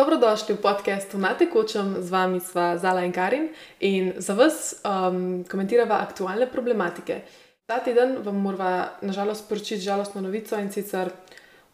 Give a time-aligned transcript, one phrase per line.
[0.00, 3.52] Dobrodošli v podkastu Na tekočem, z vami sva Zala in Karin
[3.84, 7.20] in za vas um, komentirava aktualne problematike.
[7.68, 11.12] Ta teden vam moramo nažalost sporočiti žalostno novico in sicer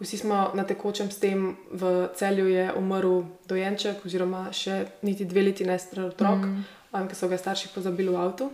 [0.02, 5.46] vsi smo na tekočem s tem, v celju je umrl dojenček, oziroma še niti dve
[5.46, 6.66] leti nestar otrok, mm.
[6.98, 8.50] um, ki so ga starši pozabili v avtu.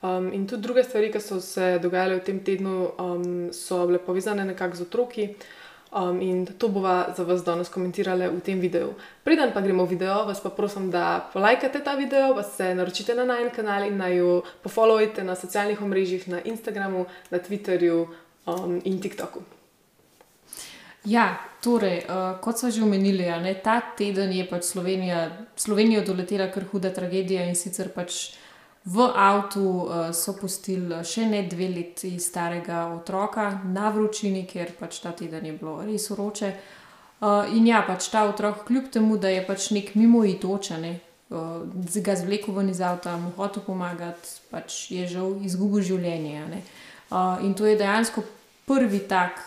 [0.00, 4.00] Um, in tudi druge stvari, ki so se dogajale v tem tednu, um, so bile
[4.00, 5.32] povezane nekako z otroki.
[5.92, 8.94] Um, in to bova za vas danes komentirali v tem videu.
[9.24, 13.14] Preden pa gremo v video, vas pa prosim, da polajkate ta video, vas se naročite
[13.14, 18.06] na najen kanal in naj jo pofollowite na socialnih omrežjih, na Instagramu, na Twitterju
[18.46, 19.42] um, in TikToku.
[21.10, 26.46] Ja, torej, uh, kot smo že omenili, ne, ta teden je pač Slovenija, Slovenijo doletela
[26.54, 28.38] kar huda tragedija in sicer pač.
[28.84, 35.02] V avtu uh, so pustili še ne dve leti starega otroka na vročini, ker pač
[35.04, 36.52] ta teden je bilo res vroče.
[37.20, 40.86] Uh, in ja, pač ta otrok, kljub temu, da je pač nek mimoidočen,
[41.28, 41.60] uh,
[42.00, 46.64] ga zvlekel ven iz avta, mu hotel pomagati, pač je žal izgubil življenje.
[47.12, 48.24] Uh, in to je dejansko
[48.64, 49.44] prvi tak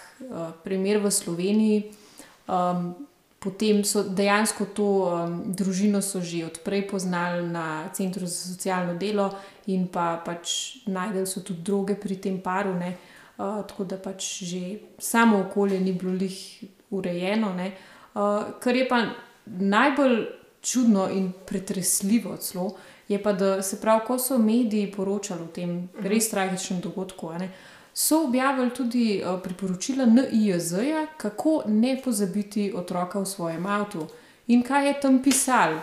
[0.64, 1.84] primer v Sloveniji.
[3.44, 9.35] Potem so dejansko to um, družino že odprej poznali na Centru za socialno delo,
[9.67, 14.80] in pa pač najdel so tudi druge pri tem paru, uh, tako da pač že
[14.97, 17.52] samo okolje ni bilo lih urejeno.
[17.52, 19.11] Uh, kar je pa
[19.45, 20.25] najbolj
[20.61, 25.89] čudno in pretresljivo, celo, je pa, da se pravi, ko so mediji poročali o tem
[26.00, 27.33] res tragičnem dogodku.
[27.35, 30.73] Ne, uh, so objavili tudi uh, priporočila NIJZ,
[31.17, 34.08] kako ne pozabiti otroka v svojem avtu.
[34.47, 35.80] In kaj je tam pisal?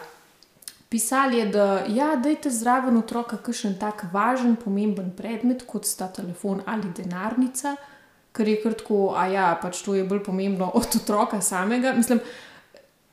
[0.91, 6.65] Pisal je, da ja, dajte zraven otroka kakšen tak važen, pomemben predmet, kot sta telefon
[6.67, 7.77] ali denarnica,
[8.35, 11.93] ker je krtko, a ja, pač to je bolj pomembno od otroka samega.
[11.95, 12.19] Mislim,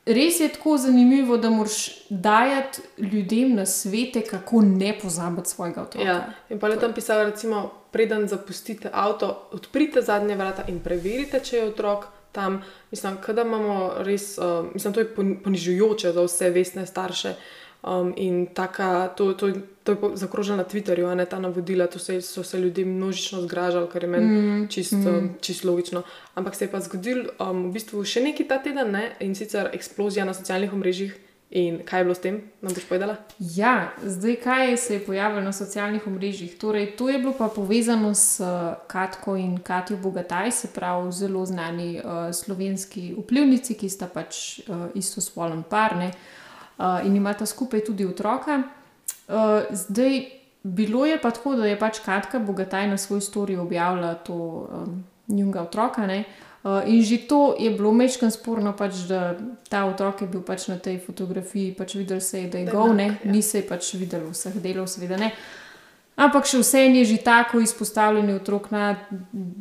[0.08, 6.08] res je tako zanimivo, da moraš dajati ljudem na svete, kako ne pozabiti svojega otroka.
[6.08, 11.40] Ja, in pa je tam pisalo, recimo, preden zapustite avto, odprite zadnje vrata in preverite,
[11.40, 12.06] če je otrok.
[12.32, 15.14] Tam, mislim, da imamo res, uh, mislim, to je
[15.44, 17.34] ponižujoče za vse vestne starše.
[17.88, 19.52] Um, in taka, to, to,
[19.84, 23.88] to je zakroženo na Twitterju, ne ta navodila, to se, so se ljudje množično zgražali,
[23.90, 25.30] kar je meni mm, čisto mm.
[25.42, 26.04] čist logično.
[26.36, 29.12] Ampak se je pa zgodil um, v bistvu še neki ta teden ne?
[29.20, 31.14] in sicer eksplozija na socialnih omrežjih.
[31.50, 33.14] In kaj je bilo s tem, nam boš povedala?
[33.40, 36.58] Ja, zdaj kaj se je pojavilo na socialnih omrežjih.
[36.60, 41.46] Torej, to je bilo pa povezano s uh, Katko in Katijo Bogataj, se pravi zelo
[41.46, 46.12] znani uh, slovenski vplivnici, ki sta pač uh, istospolni parne.
[46.12, 46.44] Uh,
[47.06, 48.62] in imata skupaj tudi otroka.
[49.28, 49.34] Uh,
[49.72, 50.26] zdaj,
[50.64, 55.04] bilo je pa tako, da je pač Katka Bogataj na svoj storij objavila to um,
[55.28, 56.04] njunega otroka.
[56.64, 59.36] Uh, in že to je bilo mečkan sporno, pač, da
[59.70, 63.00] ta otrok je bil pač na tej fotografiji, pač videl se je, da je gov,
[63.00, 63.16] ja.
[63.24, 65.32] ni se pač videl vseh delov, seveda ne.
[66.18, 68.96] Ampak še vse je že tako izpostavljeno otrok na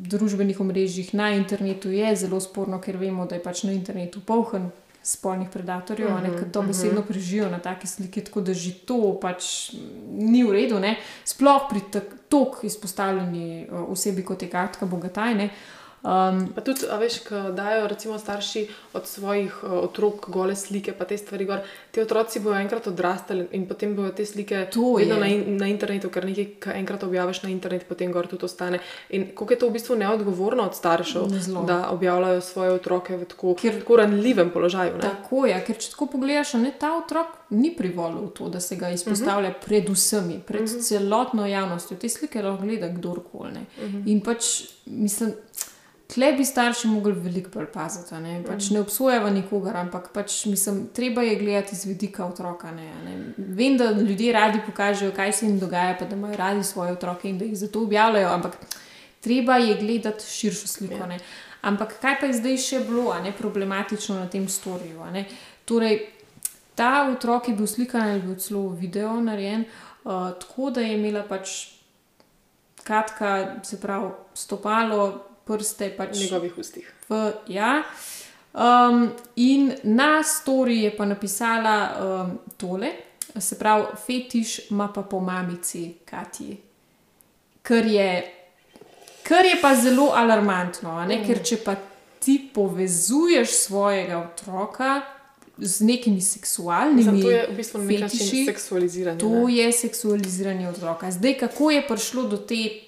[0.09, 4.71] družbenih omrežjih, na internetu je zelo sporno, ker vemo, da je pač na internetu polhen
[5.07, 7.09] spolnih predatorjev, uh -huh, ki to besedno uh -huh.
[7.09, 9.73] preživijo na take slike, tako da že to pač
[10.11, 10.97] ni v redu, ne?
[11.25, 15.45] sploh pri tako izpostavljeni osebi kot je Katka Bogatajne.
[15.45, 20.93] Uh, Um, pa tudi, veš, ko dajo recimo starši od svojih uh, otrok gole slike,
[20.95, 21.65] pa te stvari gor.
[21.91, 26.11] Ti otroci bodo enkrat odrastali in potem bodo te slike vedno na, in, na internetu,
[26.15, 28.79] ker nekaj, kar enkrat objaviš na internet, potem gor tudi ostane.
[29.11, 31.65] In koliko je to v bistvu neodgovorno od staršev, Zlo.
[31.67, 34.95] da objavljajo svoje otroke v tako, ker, tako ranljivem položaju.
[34.95, 35.09] Ne?
[35.09, 37.35] Tako je, ker če tako pogledaš, ne ta otrok.
[37.51, 39.63] Ni privolil v to, da se ga izpostavlja uh mhm.
[39.63, 39.67] -huh.
[39.67, 40.79] pred vsemi, pred uh mhm.
[40.79, 40.89] -huh.
[40.89, 41.97] celotno javnostjo.
[41.97, 43.51] Te slike lahko gleda kdorkoli.
[43.51, 43.97] Uh mhm.
[43.97, 44.03] -huh.
[44.07, 45.33] In pač mislim,
[46.07, 48.15] Tle bi starši mogli veliko bolj paziti.
[48.23, 52.71] Ne, pač ne obsojava nikogar, ampak pač, mislim, treba je gledati z vidika otroka.
[52.71, 53.17] Ne, ne.
[53.37, 57.29] Vem, da ljudje radi pokažejo, kaj se jim dogaja, pa da imajo radi svoje otroke
[57.29, 58.57] in da jih zato objavljajo, ampak
[59.21, 60.95] treba je gledati širšo sliko.
[60.95, 61.19] Ja.
[61.67, 65.03] Ampak kaj pa je zdaj še bilo ne, problematično na tem storju?
[65.67, 66.05] Torej,
[66.79, 69.65] ta otrok je bil slikan ali bil celo video narejen,
[70.05, 71.73] uh, tako da je imela pač
[72.87, 76.93] kratka, se pravi, stopalo prste pač v njegovih ustih.
[77.09, 77.83] V, ja.
[78.57, 82.93] Um, in na storiji je pa napisala um, tole,
[83.39, 86.57] se pravi, fetiš ima pa po mamici Kati.
[87.63, 88.33] Kar je,
[89.23, 91.27] kar je pa zelo alarmantno, mm.
[91.27, 91.75] ker če pa
[92.19, 95.01] ti povezuješ svojega otroka
[95.59, 97.81] z nekimi seksualnimi stvarmi, to je v bistvu
[98.47, 99.21] seksualiziranja.
[99.21, 99.55] To ne?
[99.55, 101.11] je seksualiziranje otroka.
[101.11, 102.86] Zdaj, kako je prišlo do te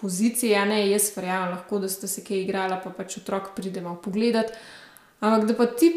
[0.00, 4.52] pozicije, ne jaz, verjamem, lahko da ste se kaj igrali, pa pač otrok pridemo pogledat.
[5.20, 5.92] Ampak da pa ti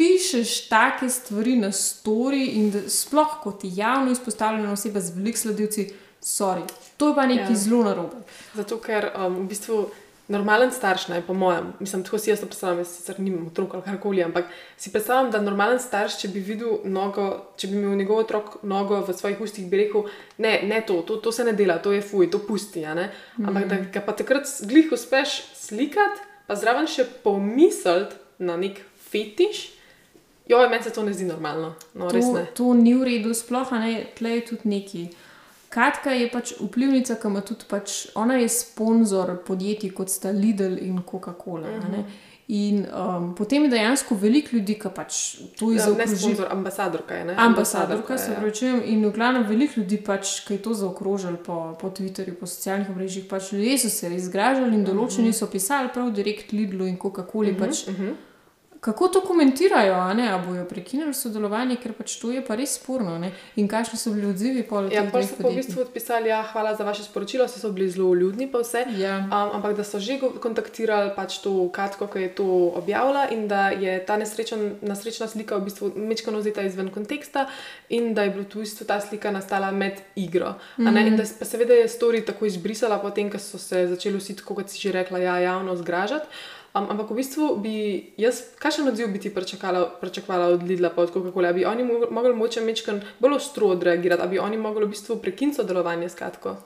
[0.00, 5.90] pišeš take stvari na story in da sploh kot javno izpostavljena oseba z veliko sledilci,
[6.22, 6.62] sorry,
[6.96, 7.56] to je pa nekaj ja.
[7.56, 8.22] zelo narobe.
[8.54, 9.82] Zato, ker um, v bistvu
[10.30, 13.74] normalen starš, naj po mojem, mislim, tako si jaz to predstavljam, jaz sicer nimam otrok
[13.74, 14.44] ali karkoli, ampak
[14.76, 17.26] si predstavljam, da normalen starš, če bi videl nogo,
[17.58, 20.06] če bi imel njegov otrok nogo v svojih ustih, bi rekel:
[20.38, 22.84] Ne, ne to, to, to se ne dela, to je fuj, to pusti.
[22.86, 28.80] Ampak da ga pa takrat glih uspeš slikati, pa zraven še pomisliti na nek
[29.10, 29.66] fetiš.
[30.50, 31.74] Jo, meni se to ne zdi normalno.
[31.94, 35.04] No, to, to ni v redu, sploh ne, tle je tudi neki.
[35.70, 40.74] Katka je pač vplivnica, ki ima tudi pač, ona je sponzor podjetij kot sta Lidl
[40.82, 41.70] in Coca-Cola.
[41.78, 42.04] Uh -huh.
[42.50, 45.70] In um, potem je dejansko veliko ljudi, ki pač to.
[45.70, 47.24] Ja, ne sponzor, ambasadorka je.
[47.24, 47.34] Ne?
[47.38, 48.82] Ambasadorka, se pravi, ja.
[48.84, 52.90] in v glavnem veliko ljudi, pač, ki je to zaokrožili po, po Twitterju, po socialnih
[52.96, 55.38] mrežah, pač ljudje so se izgražali in določeni uh -huh.
[55.38, 57.50] so pisali prav direkt Lidlu in Coca-Coli.
[57.50, 58.14] Uh -huh, pač, uh -huh
[58.80, 63.18] kako to komentirajo, ali bojo prekinili sodelovanje, ker pač to je pa res sporno.
[63.18, 63.32] Ne?
[63.60, 64.64] In kakšni so bili odzivi?
[64.92, 67.90] Ja, pa so po v bistvu odpisali, ja, hvala za vaše sporočilo, so, so bili
[67.90, 68.86] zelo ljudni, pa vse.
[68.96, 69.18] Ja.
[69.28, 72.46] Um, ampak da so že kontaktirali pač to Katko, ki je to
[72.80, 77.50] objavila in da je ta nesrečen, nesrečna slika v bistvu mečkano vzeta izven konteksta
[77.88, 80.56] in da je bila v bistvu ta slika nastala med igro.
[80.78, 81.06] Mm -hmm.
[81.06, 84.70] In da pa seveda je stori tako izbrisala, potem, ko so se začeli vsi, kot
[84.70, 86.26] si že rekla, ja, javno zgražati.
[86.74, 87.76] Um, ampak v bistvu bi
[88.14, 92.60] jaz, kakšen odziv bi ti pričakovala od Lidla, pa od Coca-Cola, bi oni mogli moče
[92.62, 96.56] mečkan bolj ostro odreagirati, bi oni mogli v bistvu prekiniti sodelovanje s Katko?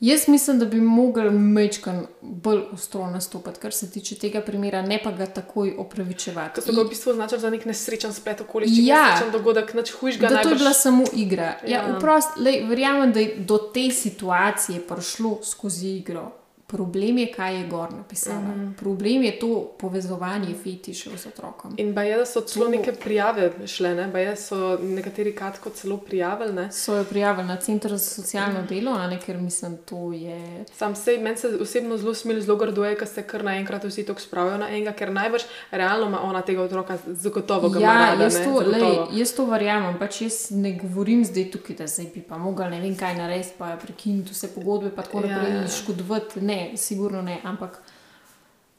[0.00, 4.98] Jaz mislim, da bi mogli mečkan bolj ostro nastopati, kar se tiče tega primera, ne
[5.04, 6.54] pa ga takoj opravičevati.
[6.54, 9.92] To so ga v bistvu označili za nek nesrečen splet okoliščin, ja, nesrečen dogodek, nič
[10.00, 10.26] hujšega.
[10.26, 10.50] Da najbrž...
[10.50, 11.52] to je bila samo igra.
[11.66, 11.96] Ja, ja.
[11.98, 16.30] Vprost, lej, verjamem, da je do te situacije prišlo skozi igro.
[16.70, 18.40] Problem je, kaj je gor napisano.
[18.40, 18.74] Mm -hmm.
[18.78, 21.74] Problem je to povezovanje fetišev z otrokom.
[21.76, 22.70] In pa je, da so celo to...
[22.70, 24.12] neke prijave šle, ne?
[24.12, 26.52] pa je, so nekateri kratko celo prijavili.
[26.52, 26.72] Ne?
[26.72, 28.66] So jo prijavili na Center za socialno mm.
[28.66, 29.20] delo, ne?
[29.20, 30.64] ker mislim, to je.
[30.72, 34.06] Sam sej, meni se osebno zelo smili, zelo grdo je, ker se kar naenkrat vsi
[34.06, 38.22] to spravijo na enega, ker najbrž realno ima ona tega otroka zagotovo ga ja, rada,
[38.22, 42.22] jaz, to, lej, jaz to verjamem, pač jaz ne govorim zdaj tukaj, da zdaj bi
[42.22, 45.68] pa mogel ne vem kaj narediti, pa prekiniti vse pogodbe, pa tako ja, naprej, ja.
[45.68, 46.40] škodovati
[46.76, 47.40] sigurno ne.
[47.44, 47.80] Ampak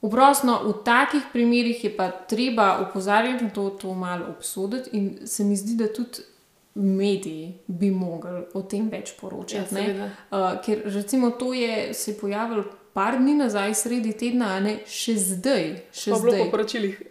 [0.01, 5.43] oprostno, v takih primerih je pa treba opozarjati na to, to malo obsoditi, in se
[5.43, 6.25] mi zdi, da tudi
[6.73, 9.75] mediji bi mogli o tem več poročati.
[9.75, 12.63] Ja, uh, ker recimo to je se pojavilo
[12.93, 15.67] par dni nazaj, sredi tedna, ne še zdaj.
[15.95, 16.43] Še pa zdaj.
[16.45, 17.01] Po poročilih.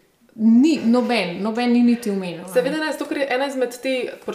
[0.43, 2.47] Ni noben, noben ni niti umenil.
[2.53, 3.91] Seveda ne, zato je ena izmed te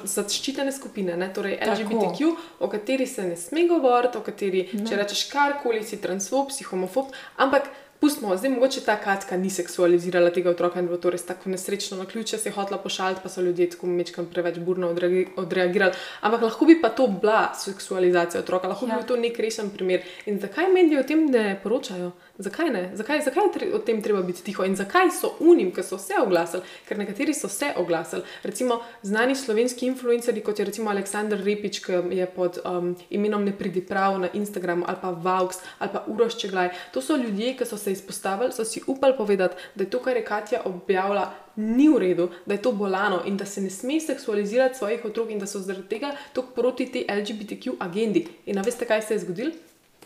[0.06, 2.28] zaščitene skupine, ne, torej LGBTQ,
[2.62, 4.86] o kateri se ne sme govoriti, o kateri, ne.
[4.86, 7.10] če rečeš karkoli, si transfob, si homofob,
[7.42, 11.50] ampak pustimo, zdaj mogoče ta katka ni seksualizirala tega otroka in bilo to res tako
[11.50, 14.92] nesrečno na ključe, se je hotla pošaliti, pa so ljudje tako mečkam preveč burno
[15.38, 15.94] odreagirali.
[16.22, 18.94] Ampak lahko bi pa to bila seksualizacija otroka, lahko ja.
[18.94, 20.06] bi bil to nek resen primer.
[20.26, 22.12] In zakaj mediji o tem ne poročajo?
[22.38, 22.92] Zakaj ne?
[22.94, 26.18] Zakaj, zakaj je o tem treba biti tiho in zakaj so unim, ki so se
[26.20, 26.64] oglasili?
[26.88, 28.24] Ker nekateri so se oglasili.
[28.44, 33.54] Recimo znani slovenski influencerji, kot je recimo Aleksandr Repič, ki je pod um, imenom Ne
[33.58, 36.70] pridi prav na Instagramu ali pa Vaux ali pa Uroš Čeglaj.
[36.92, 40.18] To so ljudje, ki so se izpostavili, so si upali povedati, da je to, kar
[40.18, 44.00] je Katja objavila, ni v redu, da je to bolano in da se ne sme
[44.00, 48.28] seksualizirati svojih otrok in da so zaradi tega tako proti tej LGBTQ agendi.
[48.46, 49.52] In veste, kaj se je zgodilo?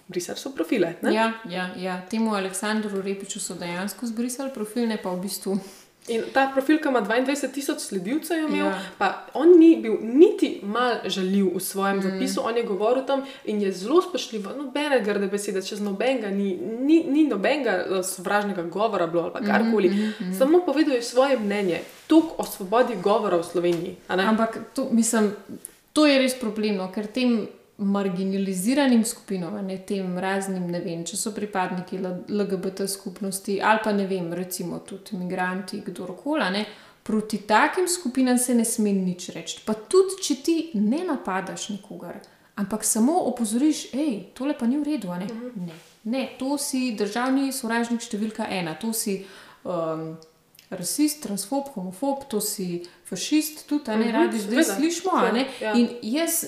[0.09, 0.95] Brisali so profile.
[1.03, 5.59] Ja, ja, ja, temu Aleksandru Repiču so dejansko zbrisali profil, ne pa v bistvu.
[6.09, 8.71] In ta profil, ki ima 22 tisoč sledilcev, ja.
[8.97, 12.01] pa on ni bil niti mal žaljiv v svojem mm.
[12.07, 16.55] zapisu, on je govoril tam in je zelo spoštljiv, nobene grde besede, čez nobenega, ni,
[16.57, 19.89] ni, ni nobenega eh, sovražnega govora bilo ali karkoli.
[19.89, 20.37] Mm, mm, mm.
[20.39, 23.95] Samo povedal je svoje mnenje, tukaj o svobodi govora v Sloveniji.
[24.07, 25.31] Ampak to, mislim,
[25.93, 27.43] to je res problemno, ker tem
[27.79, 34.05] marginaliziranim skupinam, ne tem raznim, ne vem, če so pripadniki LGBT skupnosti ali pa ne
[34.07, 36.65] vem, recimo tudi imigranti, kdorkoli.
[37.03, 39.61] Proti takim skupinam se ne sme nič reči.
[39.65, 42.19] Pa tudi, če ti ne napadaš nikogar,
[42.59, 45.15] ampak samo opozoriš, hej, tole pa ni v redu.
[45.15, 45.25] Ne?
[45.25, 45.65] Mhm.
[45.65, 45.79] Ne.
[46.03, 49.21] ne, to si državni sovražnik številka ena, to si
[49.63, 50.19] um,
[50.69, 55.17] rasist, transfob, homofob, to si fašist, tudi ne mhm, radi zdaj slišimo.
[55.63, 55.73] Ja.
[55.73, 56.43] In jaz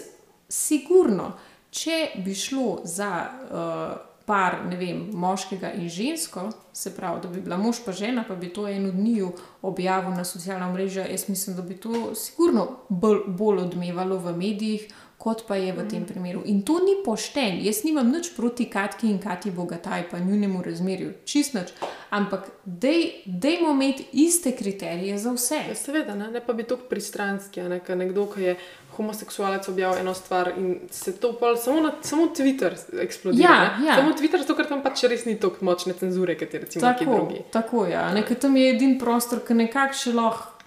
[0.51, 1.31] sigurno,
[1.72, 7.41] če bi šlo za uh, par, ne vem, moškega in žensko, se pravi, da bi
[7.41, 9.31] bila mož pa žena, pa bi to en od njiju
[9.62, 14.88] objavil na socialna mreža, jaz mislim, da bi to sigurno bolj, bolj odmevalo v medijih,
[15.22, 16.42] kot pa je v tem primeru.
[16.50, 17.60] In to ni pošten.
[17.62, 21.70] Jaz nimam nič proti Katki in Kati Bogataj, pa njunemu razmerju, čist nič.
[22.10, 25.60] Ampak dej, dejmo imeti iste kriterije za vse.
[25.70, 28.56] Ja, seveda, ne, ne pa bi tako pristranski, ne, ker nekdo, ki je
[28.98, 33.46] homoseksualec, objavil eno stvar in se to pol, samo na samo Twitter eksplodira.
[33.50, 33.88] Ja, ne.
[33.88, 33.96] ja.
[34.01, 37.06] Samo Twitter, zato ker tam pač res ni tako močne cenzure, kot je recimo Tako,
[37.06, 37.44] drugi.
[37.54, 38.10] tako ja.
[38.13, 40.61] Nekaj tam je edini prostor, ki nekako še lahko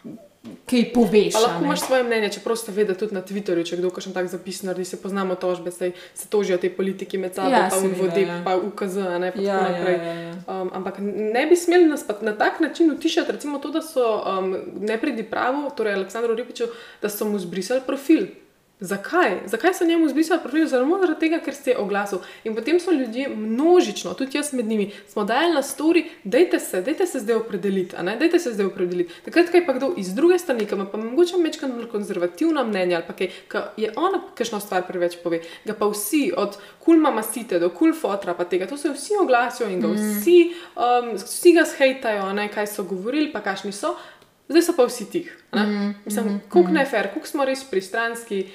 [0.67, 1.33] kaj poveš.
[1.33, 1.67] Pa lahko ne.
[1.67, 4.85] imaš svoje mnenje, čeprav ste vedeli tudi na Twitterju, če kdo kakšen tak zapis naredi,
[4.85, 8.43] se poznamo tožbe, sej se tožijo te politiki med sabo, Ja, pa vodi, ja.
[8.45, 9.97] pa UKZ, ne pa Ja, tako ja, naprej.
[9.97, 10.35] ja, ja.
[10.47, 10.99] Um, ampak
[11.33, 15.71] ne bi smeli nas pa na tak način utišati, recimo to, da so um, nepridipravo,
[15.71, 16.65] torej Aleksandru Ripiču,
[17.03, 18.27] da so mu zbrisali profil.
[18.81, 19.41] Zakaj?
[19.47, 20.69] Zakaj so njemu zbrisali profil?
[20.69, 22.19] Samo zaradi tega, ker se je oglasil.
[22.45, 26.83] In potem so ljudje množično, tudi jaz med njimi, smo dajali na stori, dajte se,
[26.83, 29.15] dajte se zdaj opredeliti, dajte se zdaj opredeliti.
[29.25, 32.65] Takrat, ko je pa kdo iz druge strani, ki ima pa mogoče mečkan bolj konzervativna
[32.65, 36.59] mnenja ali pa kaj, ki je ona kakšno stvar preveč pove, ga pa vsi, od
[36.79, 40.39] kul mama site do kul fotra, pa tega, to se vsi oglasijo in ga vsi,
[40.75, 43.95] um, vsi ga shejtajo, ne, kaj so govorili, pa kakšni so.
[44.49, 45.33] Zdaj so pa vsi tih.
[45.55, 48.47] Mm, Mislim, mm, kako ne fair, kako smo res pristranski.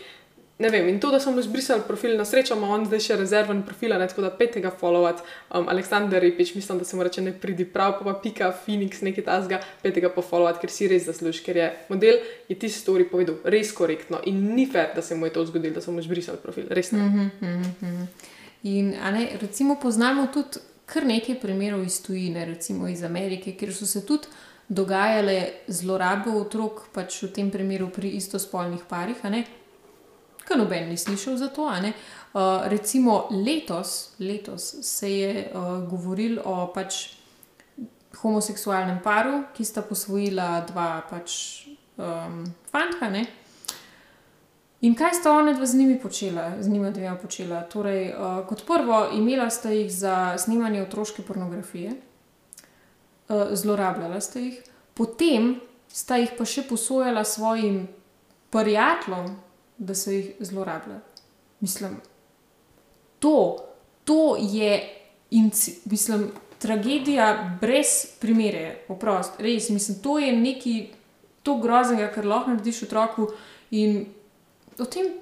[0.59, 3.15] Ne vem, in to, da smo mu izbrisali profil, na srečo ima on zdaj še
[3.15, 5.21] rezerven profil, ne, tako da petega followat,
[5.55, 8.99] um, Aleksandr Repič, mislim, da se mu reče ne pridi prav, pa, pa pika Phoenix,
[9.07, 12.19] nekaj tasga, petega pa followat, ker si res zasluži, ker je model,
[12.51, 15.79] je ti story povedal res korektno in ni fair, da se mu je to zgodilo,
[15.79, 17.07] da so mu izbrisali profil, res ne.
[17.07, 18.05] Mm -hmm.
[18.63, 23.85] In ne, recimo, poznamo tudi kar nekaj primerov iz tujine, recimo iz Amerike, kjer so
[23.85, 24.27] se tudi
[24.69, 29.17] dogajale zlorabe otrok, pač v tem primeru pri istospolnih parih.
[30.45, 31.65] Ker noben ni slišal za to.
[31.65, 37.17] Uh, recimo letos, letos se je uh, govorilo o pač
[38.21, 41.65] homoseksualnem paru, ki sta posvojila dva pač,
[41.97, 43.09] um, fanta.
[43.09, 43.25] ne.
[44.81, 47.61] In kaj sta ona dva z njimi počela, z njima dvema počela?
[47.67, 51.91] Torej, uh, kot prvo, imela sta jih za snemanje otroške pornografije,
[53.29, 54.61] zlorabljala sta jih,
[54.93, 57.87] potem sta jih pa še posojala svojim
[58.49, 59.35] prijateljem,
[59.77, 60.99] da so jih zlorabljali.
[61.59, 61.99] Mislim,
[63.19, 63.57] to,
[64.03, 64.95] to je
[65.31, 69.69] inci, mislim, tragedija brez primere, oprost, res.
[69.69, 70.87] Mislim, to je nekaj
[71.43, 73.29] to groznega, kar lahko narediš otroku.
[73.71, 74.05] In
[74.79, 75.13] o tem,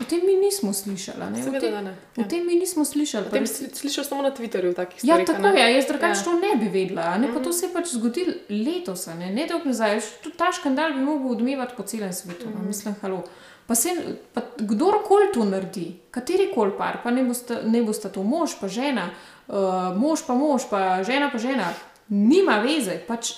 [0.00, 1.18] o tem mi nismo slišali.
[1.30, 1.48] Ne?
[1.48, 1.94] O, tem, da ne.
[2.16, 3.30] o tem mi nismo slišali.
[3.30, 6.24] Tem res- si slišal samo na Twitterju takih Ja, tako je, jaz drugače Ja.
[6.24, 7.02] to ne bi vedela.
[7.02, 7.34] a Ne?
[7.34, 10.00] Pa to se je pač zgodilo letos, ne, ne dolgo nazaj.
[10.22, 12.46] Tudi ta škandal bi mogel odmevati po celem svetu.
[12.46, 12.66] Mm.
[12.66, 13.22] Mislim, halo.
[13.66, 13.88] Pa se,
[14.34, 18.68] pa kdorkoli to naredi, kateri koli par, pa ne bosta, ne bosta to mož, pa
[18.68, 19.10] žena,
[19.48, 19.54] uh,
[19.96, 21.72] mož pa mož, pa žena pa žena,
[22.08, 22.98] nima veze.
[23.08, 23.32] Pač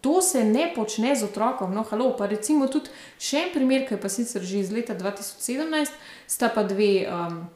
[0.00, 1.74] to se ne počne z otrokom.
[1.74, 2.12] No, halo.
[2.16, 5.92] Pa recimo tudi še en primer, ki je pa sicer že iz leta 2017,
[6.26, 7.06] sta pa dve.
[7.10, 7.46] Um,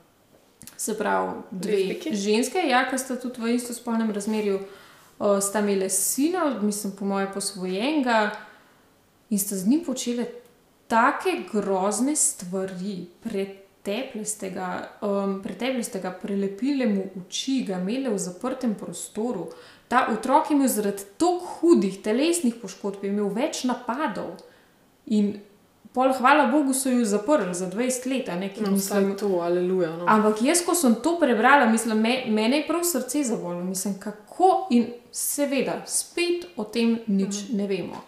[0.80, 2.14] Se pravi, dve Lezbijki?
[2.16, 4.60] ženske, ja, ki sta tudi v istospolnem razmerju,
[5.20, 8.30] uh, sta imele sina, mislim, po mojem, posvojenega
[9.30, 10.24] in sta z njim počele
[10.88, 14.70] take grozne stvari, preteplestega,
[15.06, 19.50] um, preteplestega, prelepile mu oči, ga imele v zaprtem prostoru.
[19.90, 24.36] Ta otrok je imel zaradi tako hudih telesnih poškodb, je imel več napadov.
[25.10, 25.32] In
[25.92, 29.90] pol, hvala Bogu, so jo zaprli za 20 let, ne, No, mislim, to, aleluja.
[29.96, 30.04] No.
[30.08, 33.64] Ampak jaz, ko sem to prebrala, mislim, me, mene je prav srce zavolilo.
[33.64, 38.04] Mislim, kako in seveda, spet o tem nič ne vemo.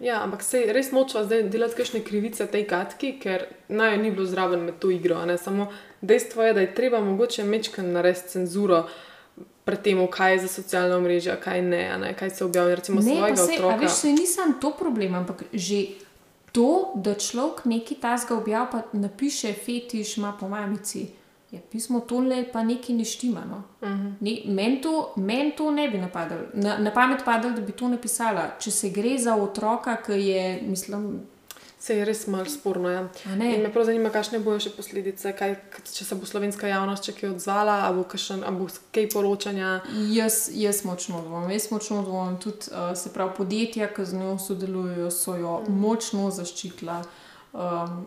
[0.00, 4.28] Ja, ampak se res nočemo zdaj delati kakšne krivice tej katki, ker naj ni bilo
[4.28, 5.24] zraven med to igro.
[5.40, 5.70] Samo
[6.04, 8.84] dejstvo je, da je treba mogoče mečken narediti cenzuro
[9.64, 13.14] pred tem, kaj je za socialna mreža, kaj ne, ne kaj se objavi, recimo Ne,
[13.14, 13.76] svojega se, a otroka.
[13.76, 15.86] veš, se ni samo to problem, ampak že
[16.52, 16.66] to,
[16.96, 21.06] da človek nekaj tasga objavi, pa napiše fetiš, ima po mamici.
[21.50, 23.42] Je pismo tole pa nekaj ne štima.
[23.42, 23.62] No?
[23.80, 24.06] Uh Mhm.
[24.06, 24.12] -huh.
[24.46, 26.36] ne, Meni to, men to ne bi napadlo.
[26.54, 28.50] Na, na pamet padlo, da bi to napisala.
[28.58, 31.20] Če se gre za otroka, ki je, mislim,
[31.84, 32.88] Se je res malo sporno.
[32.88, 33.02] Ja.
[33.36, 33.50] Ne?
[33.56, 35.50] In me prav zanima, kakšne bojo še posledice, kaj,
[35.92, 39.74] če se bo slovenska javnost še kaj odzvala, ali bo, kakšen, ali bo kaj poročanja.
[40.14, 42.38] Jaz, jaz močno dvomim, jaz močno dvomim.
[42.40, 45.76] Tudi uh, se pravi, podjetja, ki z njo sodelujejo, so jo mm.
[45.82, 47.02] močno zaščitila.
[47.52, 47.98] Um,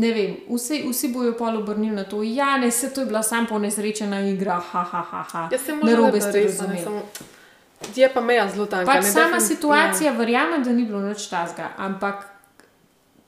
[0.00, 3.22] ne vem, vsi, vsi bojo pa obrnili na to, ja, ne, se to je bila
[3.22, 5.20] samo ponesrečena igra, ha, ha, ha.
[5.32, 5.48] ha.
[5.52, 6.80] Jaz se Narobe morda ste ne, razumeli.
[6.84, 7.02] samo,
[7.96, 8.88] je pa meja zelo tanka.
[8.92, 10.16] Pač ne, sama definitivno- situacija, ja.
[10.18, 12.35] verjamem, da ni bilo nič tazga, ampak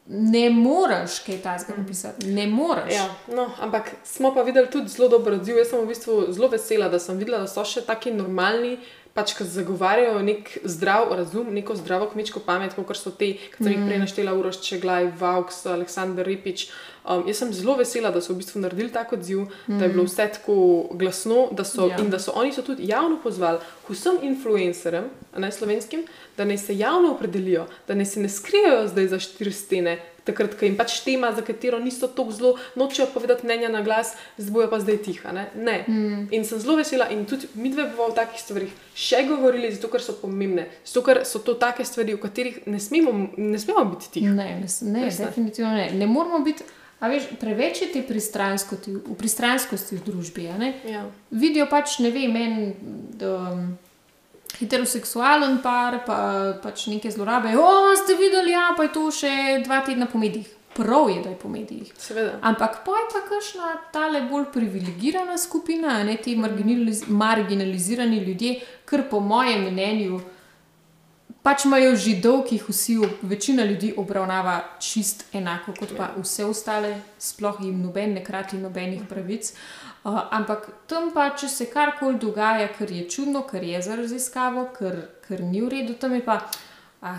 [0.09, 2.27] ne moreš kaj tazga napisati.
[2.27, 2.95] Ne moreš.
[2.95, 5.59] Ja, no, ampak smo pa videli tudi zelo dober odziv.
[5.59, 8.79] Jaz sem v bistvu zelo vesela, da sem videla, da so še taki normalni
[9.15, 13.73] pač, ki zagovarjajo nek zdrav razum, neko zdravo kmečko pamet, kot so te, ki sem
[13.75, 16.69] jih prej naštela, Uroš Čeglaj, Vauks, Aleksandr Ripič.
[17.09, 19.79] Um, jaz sem zelo vesela, da so v bistvu naredili tako odziv, mm.
[19.79, 20.57] da je bilo vse tako
[20.93, 21.97] glasno so, ja.
[22.03, 26.05] in da so oni so tudi javno pozvali vsem influencerjem, ne slovenskim,
[26.37, 29.97] da naj se javno opredelijo, da naj se ne skrijejo zdaj za štiri stene,
[30.29, 34.15] takrat, ko jim pač tema, za katero niso tako zelo, nočejo povedati mnenja na glas,
[34.39, 35.33] bojo pa zdaj tiha.
[35.35, 35.49] Ne?
[35.57, 35.79] ne.
[35.89, 36.23] Mm.
[36.37, 39.91] In sem zelo vesela, in tudi mi dve bomo o takih stvarih še govorili, zato
[39.93, 43.85] ker so pomembne, zato ker so to take stvari, o katerih ne smemo, ne smemo
[43.95, 44.35] biti tihi.
[44.35, 45.91] Ne, ne, ne definitivno ne.
[45.97, 46.67] Ne moramo biti.
[46.99, 50.49] A veš, preveč je te pristranskosti v, pristranskosti v družbi.
[50.91, 51.05] Ja.
[51.31, 52.57] Vidijo pač, ne vem, en.
[53.23, 53.69] Um,
[54.57, 56.19] heteroseksualen par, pa
[56.63, 57.55] pač neke zlorabe.
[57.59, 59.33] O, ste videli, ja, pa je to še
[59.67, 60.55] dva tedna po medijih.
[60.79, 61.91] Prav je, da je po medijih.
[61.99, 62.39] Seveda.
[62.47, 69.09] Ampak pa je pa kakšna tale bolj privilegirana skupina, ne ti marginaliz marginalizirani ljudje, kar
[69.11, 70.21] po mojem mnenju
[71.43, 76.93] pač imajo židov, ki jih vsi, večina ljudi obravnava čist enako kot pa vse ostale,
[77.19, 79.53] sploh jim noben ne krati nobenih pravic.
[80.09, 84.71] Uh, ampak tam pa, če se karkoli dogaja, kar je čudno, kar je za raziskavo,
[84.73, 84.97] kar,
[85.27, 86.39] kar ni v redu, tam je pa.
[87.01, 87.19] Ah,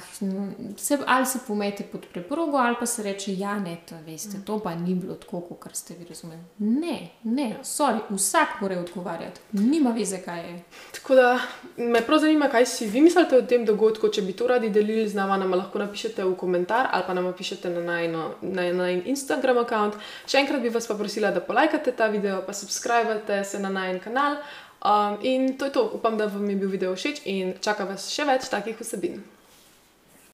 [0.78, 4.60] se, ali se pomete pod preprogo, ali pa se reče, da ja, to, veste, to
[4.60, 6.42] pa ni bilo tako, kot ste vi razumeli.
[6.58, 10.60] Ne, ne, sorry, vsak mora odgovarjati, nima veze, kaj je.
[10.92, 11.40] Tako da
[11.78, 14.10] me prav zanima, kaj si vi mislite o tem dogodku.
[14.10, 17.32] Če bi to radi delili z nami, nam lahko napišete v komentar ali pa nam
[17.32, 18.04] napišete na
[18.42, 19.96] naš Instagram račun.
[20.28, 24.04] Še enkrat bi vas pa prosila, da polajkate ta video, pa subskrbite se na naš
[24.04, 24.42] kanal.
[24.84, 28.12] Um, in to je to, upam, da vam je bil video všeč in čaka vas
[28.12, 29.39] še več takih vsebin.